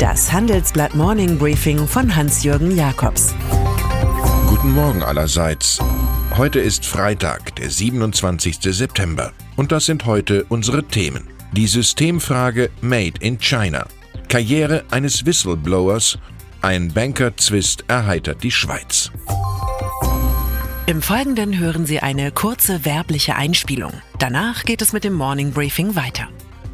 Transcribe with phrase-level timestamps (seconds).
[0.00, 3.34] Das Handelsblatt Morning Briefing von Hans-Jürgen Jakobs.
[4.48, 5.78] Guten Morgen allerseits.
[6.38, 8.60] Heute ist Freitag, der 27.
[8.62, 9.32] September.
[9.56, 11.28] Und das sind heute unsere Themen.
[11.52, 13.86] Die Systemfrage Made in China.
[14.30, 16.18] Karriere eines Whistleblowers.
[16.62, 19.10] Ein Banker-Zwist erheitert die Schweiz.
[20.86, 23.92] Im Folgenden hören Sie eine kurze werbliche Einspielung.
[24.18, 26.28] Danach geht es mit dem Morning Briefing weiter.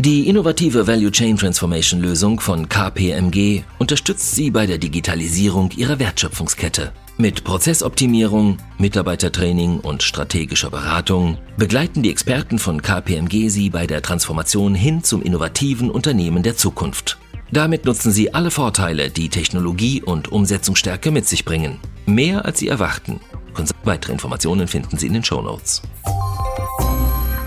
[0.00, 6.92] Die innovative Value Chain Transformation Lösung von KPMG unterstützt Sie bei der Digitalisierung Ihrer Wertschöpfungskette.
[7.16, 14.76] Mit Prozessoptimierung, Mitarbeitertraining und strategischer Beratung begleiten die Experten von KPMG Sie bei der Transformation
[14.76, 17.18] hin zum innovativen Unternehmen der Zukunft.
[17.50, 21.80] Damit nutzen Sie alle Vorteile, die Technologie und Umsetzungsstärke mit sich bringen.
[22.06, 23.18] Mehr als Sie erwarten.
[23.82, 25.82] Weitere Informationen finden Sie in den Show Notes.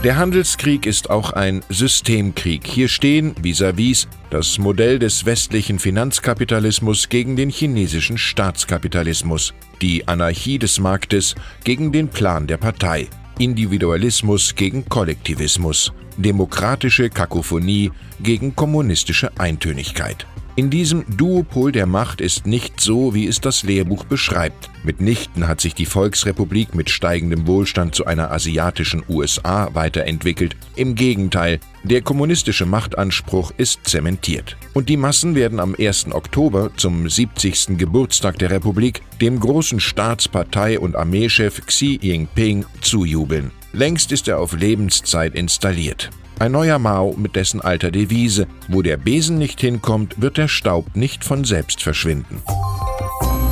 [0.03, 2.65] Der Handelskrieg ist auch ein Systemkrieg.
[2.65, 10.79] Hier stehen vis-à-vis das Modell des westlichen Finanzkapitalismus gegen den chinesischen Staatskapitalismus, die Anarchie des
[10.79, 17.91] Marktes gegen den Plan der Partei, Individualismus gegen Kollektivismus, demokratische Kakophonie
[18.23, 20.25] gegen kommunistische Eintönigkeit.
[20.57, 24.69] In diesem Duopol der Macht ist nicht so, wie es das Lehrbuch beschreibt.
[24.83, 30.57] Mitnichten hat sich die Volksrepublik mit steigendem Wohlstand zu einer asiatischen USA weiterentwickelt.
[30.75, 34.57] Im Gegenteil, der kommunistische Machtanspruch ist zementiert.
[34.73, 36.11] Und die Massen werden am 1.
[36.11, 37.77] Oktober zum 70.
[37.77, 43.51] Geburtstag der Republik dem großen Staatspartei- und Armeechef Xi Jinping zujubeln.
[43.73, 46.09] Längst ist er auf Lebenszeit installiert.
[46.39, 50.95] Ein neuer Mao mit dessen alter Devise, wo der Besen nicht hinkommt, wird der Staub
[50.95, 52.41] nicht von selbst verschwinden.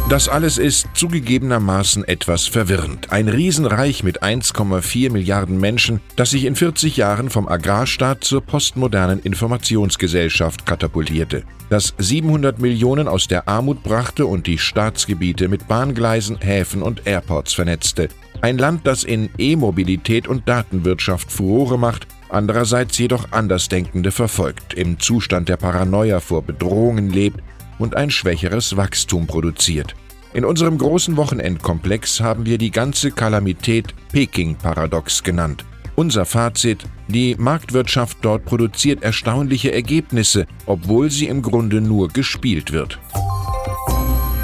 [0.10, 3.12] Das alles ist zugegebenermaßen etwas verwirrend.
[3.12, 9.20] Ein Riesenreich mit 1,4 Milliarden Menschen, das sich in 40 Jahren vom Agrarstaat zur postmodernen
[9.20, 16.82] Informationsgesellschaft katapultierte, das 700 Millionen aus der Armut brachte und die Staatsgebiete mit Bahngleisen, Häfen
[16.82, 18.10] und Airports vernetzte.
[18.42, 25.50] Ein Land, das in E-Mobilität und Datenwirtschaft Furore macht andererseits jedoch Andersdenkende verfolgt, im Zustand
[25.50, 27.44] der Paranoia vor Bedrohungen lebt
[27.80, 29.96] und ein schwächeres Wachstum produziert.
[30.34, 35.66] In unserem großen Wochenendkomplex haben wir die ganze Kalamität Peking-Paradox genannt.
[35.96, 43.00] Unser Fazit, die Marktwirtschaft dort produziert erstaunliche Ergebnisse, obwohl sie im Grunde nur gespielt wird.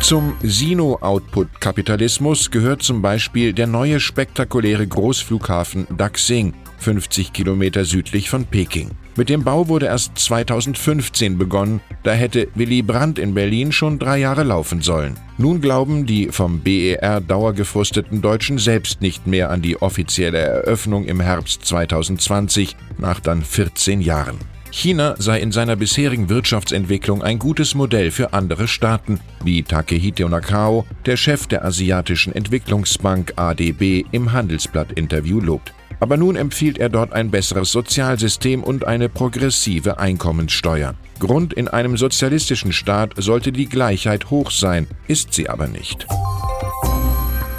[0.01, 8.91] Zum Sino-Output-Kapitalismus gehört zum Beispiel der neue spektakuläre Großflughafen Daxing, 50 Kilometer südlich von Peking.
[9.17, 14.17] Mit dem Bau wurde erst 2015 begonnen, da hätte Willy Brandt in Berlin schon drei
[14.17, 15.15] Jahre laufen sollen.
[15.37, 21.21] Nun glauben die vom BER dauergefrusteten Deutschen selbst nicht mehr an die offizielle Eröffnung im
[21.21, 24.37] Herbst 2020, nach dann 14 Jahren.
[24.69, 30.85] China sei in seiner bisherigen Wirtschaftsentwicklung ein gutes Modell für andere Staaten, wie Takehito Nakao,
[31.05, 35.73] der Chef der Asiatischen Entwicklungsbank ADB, im Handelsblatt-Interview lobt.
[35.99, 40.95] Aber nun empfiehlt er dort ein besseres Sozialsystem und eine progressive Einkommenssteuer.
[41.19, 46.07] Grund in einem sozialistischen Staat sollte die Gleichheit hoch sein, ist sie aber nicht.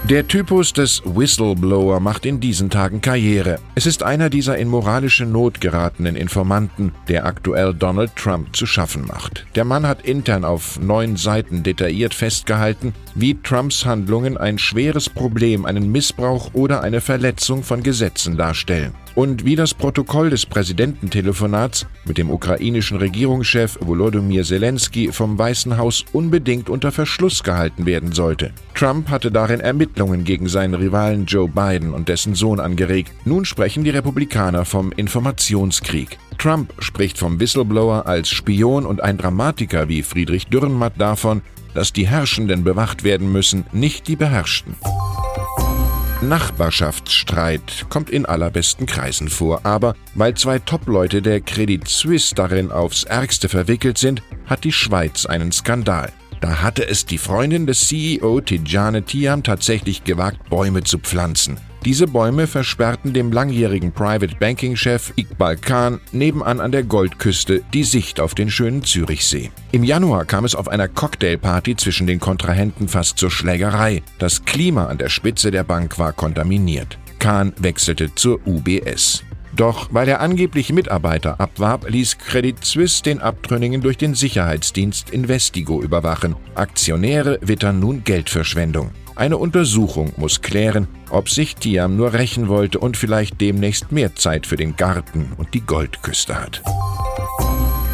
[0.09, 3.59] Der Typus des Whistleblower macht in diesen Tagen Karriere.
[3.75, 9.05] Es ist einer dieser in moralische Not geratenen Informanten, der aktuell Donald Trump zu schaffen
[9.09, 9.45] macht.
[9.57, 15.65] Der Mann hat intern auf neun Seiten detailliert festgehalten, wie Trumps Handlungen ein schweres Problem,
[15.65, 22.19] einen Missbrauch oder eine Verletzung von Gesetzen darstellen und wie das Protokoll des Präsidententelefonats mit
[22.19, 28.53] dem ukrainischen Regierungschef Volodymyr Zelensky vom Weißen Haus unbedingt unter Verschluss gehalten werden sollte.
[28.75, 33.11] Trump hatte darin Ermittlungen gegen seinen Rivalen Joe Biden und dessen Sohn angeregt.
[33.25, 36.19] Nun sprechen die Republikaner vom Informationskrieg.
[36.39, 41.41] Trump spricht vom Whistleblower als Spion und ein Dramatiker wie Friedrich Dürrenmatt davon,
[41.73, 44.75] dass die Herrschenden bewacht werden müssen, nicht die Beherrschten.
[46.23, 53.05] Nachbarschaftsstreit kommt in allerbesten Kreisen vor, aber weil zwei Top-Leute der Credit Suisse darin aufs
[53.05, 56.11] Ärgste verwickelt sind, hat die Schweiz einen Skandal.
[56.41, 61.59] Da hatte es die Freundin des CEO Tijane Tiam tatsächlich gewagt, Bäume zu pflanzen.
[61.87, 67.85] Diese Bäume versperrten dem langjährigen Private Banking Chef Iqbal Khan nebenan an der Goldküste die
[67.85, 69.53] Sicht auf den schönen Zürichsee.
[69.71, 74.03] Im Januar kam es auf einer Cocktailparty zwischen den Kontrahenten fast zur Schlägerei.
[74.19, 76.99] Das Klima an der Spitze der Bank war kontaminiert.
[77.21, 79.23] Khan wechselte zur UBS.
[79.57, 85.83] Doch weil er angeblich Mitarbeiter abwarb, ließ Credit Suisse den Abtrünnigen durch den Sicherheitsdienst Investigo
[85.83, 86.37] überwachen.
[86.55, 88.91] Aktionäre wittern nun Geldverschwendung.
[89.15, 94.47] Eine Untersuchung muss klären, ob sich Tiam nur rächen wollte und vielleicht demnächst mehr Zeit
[94.47, 96.63] für den Garten und die Goldküste hat.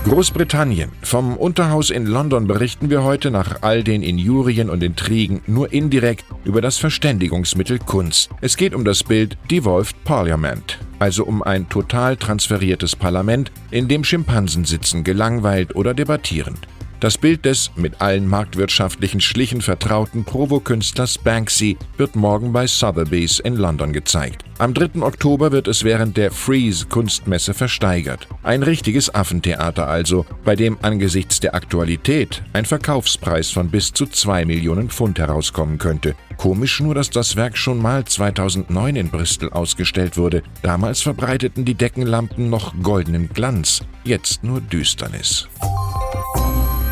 [0.07, 0.89] Großbritannien.
[1.01, 6.23] Vom Unterhaus in London berichten wir heute nach all den Injurien und Intrigen nur indirekt
[6.45, 8.29] über das Verständigungsmittel Kunst.
[8.39, 14.05] Es geht um das Bild Devolved Parliament, also um ein total transferiertes Parlament, in dem
[14.05, 16.59] Schimpansen sitzen, gelangweilt oder debattierend.
[16.99, 23.55] Das Bild des mit allen marktwirtschaftlichen Schlichen vertrauten Provokünstlers Banksy wird morgen bei Sotheby's in
[23.55, 24.43] London gezeigt.
[24.57, 25.03] Am 3.
[25.03, 28.27] Oktober wird es während der Freeze Kunstmesse versteigert.
[28.41, 34.45] Ein richtiges Affentheater also, bei dem angesichts der Aktualität ein Verkaufspreis von bis zu 2
[34.45, 36.15] Millionen Pfund herauskommen könnte.
[36.37, 40.41] Komisch nur, dass das Werk schon mal 2009 in Bristol ausgestellt wurde.
[40.63, 45.47] Damals verbreiteten die Deckenlampen noch goldenen Glanz, jetzt nur Düsternis.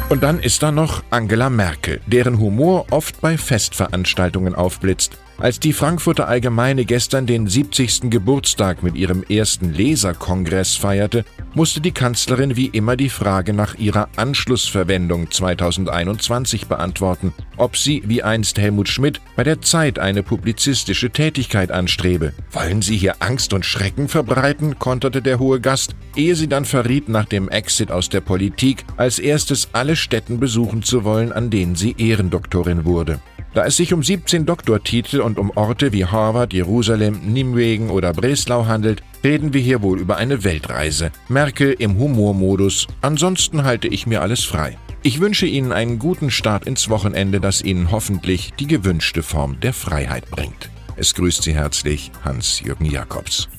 [0.10, 5.74] Und dann ist da noch Angela Merkel, deren Humor oft bei Festveranstaltungen aufblitzt als die
[5.74, 8.10] Frankfurter Allgemeine gestern den 70.
[8.10, 11.25] Geburtstag mit ihrem ersten Leserkongress feierte,
[11.56, 18.22] musste die Kanzlerin wie immer die Frage nach ihrer Anschlussverwendung 2021 beantworten, ob sie wie
[18.22, 22.34] einst Helmut Schmidt bei der Zeit eine publizistische Tätigkeit anstrebe.
[22.52, 24.78] Wollen Sie hier Angst und Schrecken verbreiten?
[24.78, 29.18] konterte der hohe Gast, ehe sie dann verriet, nach dem Exit aus der Politik als
[29.18, 33.19] erstes alle Städten besuchen zu wollen, an denen sie Ehrendoktorin wurde.
[33.56, 38.66] Da es sich um 17 Doktortitel und um Orte wie Harvard, Jerusalem, Nimwegen oder Breslau
[38.66, 41.12] handelt, reden wir hier wohl über eine Weltreise.
[41.30, 42.86] Merkel im Humormodus.
[43.01, 44.77] Ansonsten halte ich mir alles frei.
[45.01, 49.74] Ich wünsche Ihnen einen guten Start ins Wochenende, das Ihnen hoffentlich die gewünschte Form der
[49.74, 50.69] Freiheit bringt.
[50.95, 53.50] Es grüßt Sie herzlich Hans-Jürgen Jakobs.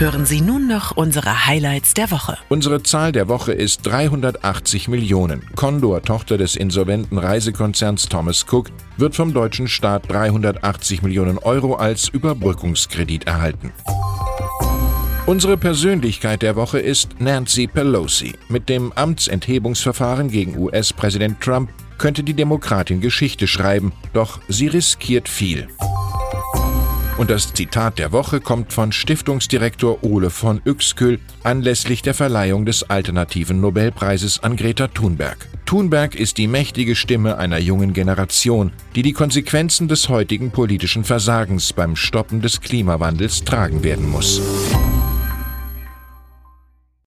[0.00, 2.38] Hören Sie nun noch unsere Highlights der Woche.
[2.48, 5.42] Unsere Zahl der Woche ist 380 Millionen.
[5.56, 12.08] Condor, Tochter des insolventen Reisekonzerns Thomas Cook, wird vom deutschen Staat 380 Millionen Euro als
[12.08, 13.74] Überbrückungskredit erhalten.
[15.26, 18.32] Unsere Persönlichkeit der Woche ist Nancy Pelosi.
[18.48, 21.68] Mit dem Amtsenthebungsverfahren gegen US-Präsident Trump
[21.98, 25.68] könnte die Demokratin Geschichte schreiben, doch sie riskiert viel.
[27.20, 32.88] Und das Zitat der Woche kommt von Stiftungsdirektor Ole von Uexküll anlässlich der Verleihung des
[32.88, 35.46] alternativen Nobelpreises an Greta Thunberg.
[35.66, 41.74] Thunberg ist die mächtige Stimme einer jungen Generation, die die Konsequenzen des heutigen politischen Versagens
[41.74, 44.40] beim Stoppen des Klimawandels tragen werden muss.